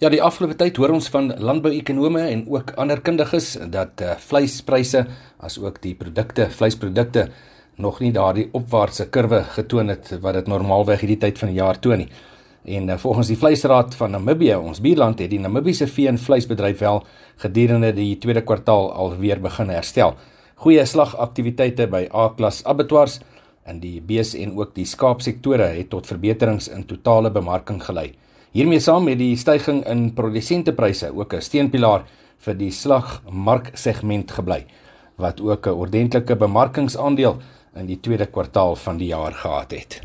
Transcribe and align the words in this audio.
Ja, 0.00 0.08
die 0.08 0.22
afgelope 0.24 0.54
tyd 0.56 0.78
hoor 0.80 0.94
ons 0.94 1.10
van 1.12 1.26
landbouekonome 1.44 2.22
en 2.24 2.46
ook 2.48 2.70
ander 2.80 3.02
kundiges 3.04 3.50
dat 3.68 4.00
uh, 4.00 4.14
vleispryse 4.16 5.02
as 5.44 5.58
ook 5.60 5.76
die 5.84 5.90
produkte, 5.92 6.46
vleisprodukte 6.56 7.26
nog 7.76 7.98
nie 8.00 8.08
daardie 8.16 8.46
opwaartse 8.56 9.10
kurwe 9.12 9.42
getoon 9.58 9.92
het 9.92 10.08
wat 10.22 10.38
dit 10.38 10.48
normaalweg 10.48 11.04
hierdie 11.04 11.18
tyd 11.26 11.42
van 11.42 11.52
die 11.52 11.58
jaar 11.58 11.76
toon 11.84 12.00
nie. 12.00 12.08
En 12.78 12.88
uh, 12.88 12.96
volgens 13.02 13.28
die 13.28 13.36
Vleisraad 13.42 13.92
van 13.98 14.16
Namibië, 14.16 14.54
ons 14.56 14.80
buurland, 14.80 15.20
het 15.20 15.34
die 15.34 15.42
Namibiese 15.44 15.84
vee 15.84 16.08
en 16.08 16.22
vleisbedryf 16.22 16.80
wel 16.80 17.02
gedurende 17.44 17.92
die 18.00 18.16
tweede 18.24 18.40
kwartaal 18.48 18.88
alweer 19.04 19.44
begin 19.44 19.68
herstel. 19.68 20.16
Goeie 20.64 20.88
slagaktiwiteite 20.88 21.90
by 21.92 22.06
A-klas 22.08 22.62
abattoirs 22.64 23.18
in 23.68 23.84
die 23.84 23.98
bees 24.00 24.32
en 24.32 24.56
ook 24.56 24.72
die 24.80 24.88
skaapsektore 24.88 25.68
het 25.76 25.92
tot 25.92 26.08
verbeterings 26.08 26.72
in 26.72 26.88
totale 26.88 27.28
bemarking 27.36 27.84
gelei. 27.84 28.14
Hiermee 28.50 28.80
saam 28.82 29.04
met 29.06 29.20
die 29.20 29.36
stygings 29.38 29.86
in 29.86 30.08
produsentepryse 30.14 31.12
ook 31.14 31.34
'n 31.34 31.40
steunpilaar 31.40 32.02
vir 32.44 32.54
die 32.54 32.70
slagmarksegment 32.70 34.32
gebly 34.32 34.66
wat 35.16 35.40
ook 35.40 35.66
'n 35.66 35.78
ordentlike 35.84 36.36
bemarkingsaandeel 36.36 37.38
in 37.76 37.86
die 37.86 38.00
tweede 38.00 38.26
kwartaal 38.26 38.74
van 38.76 38.96
die 38.96 39.06
jaar 39.14 39.32
gehad 39.32 39.70
het. 39.70 40.00